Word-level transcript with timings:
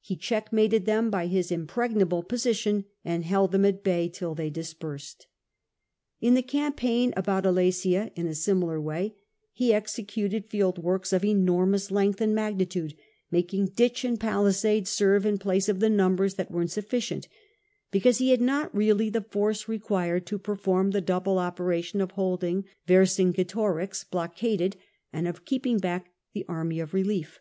He 0.00 0.16
checkmated 0.16 0.86
them 0.86 1.08
by 1.08 1.28
his 1.28 1.52
impregnable 1.52 2.24
position, 2.24 2.84
and 3.04 3.24
held 3.24 3.52
them 3.52 3.64
at 3.64 3.84
bay 3.84 4.08
till 4.08 4.34
they 4.34 4.50
dispersed. 4.50 5.28
In 6.20 6.34
the 6.34 6.42
campaign 6.42 7.12
abotit 7.16 7.54
Alcsia, 7.56 8.10
in 8.16 8.26
a 8.26 8.34
similar 8.34 8.80
way, 8.80 9.14
he 9.52 9.72
executed 9.72 10.46
field 10.46 10.80
works 10.82 11.12
of 11.12 11.24
enormous 11.24 11.92
length 11.92 12.20
and 12.20 12.34
magnitude, 12.34 12.96
Ttiaking 13.32 13.70
<iitcli 13.76 14.08
and 14.08 14.18
palisade 14.18 14.88
serve 14.88 15.24
in 15.24 15.38
place 15.38 15.68
of 15.68 15.78
the 15.78 15.88
numbers 15.88 16.34
that 16.34 16.50
wtw 16.50 16.64
instdlicient, 16.64 17.28
because 17.92 18.18
he 18.18 18.30
had 18.32 18.40
not 18.40 18.74
really 18.74 19.10
the 19.10 19.20
force 19.22 19.66
recfuired 19.66 20.32
io 20.32 20.38
perform 20.38 20.90
the 20.90 21.00
double 21.00 21.38
operation 21.38 22.00
of 22.00 22.10
holding 22.10 22.64
Vercingt'torix 22.88 24.04
blockaded 24.10 24.74
and 25.12 25.28
of 25.28 25.44
keeping 25.44 25.78
back 25.78 26.12
the 26.32 26.44
army 26.48 26.80
of 26.80 26.92
relief. 26.92 27.38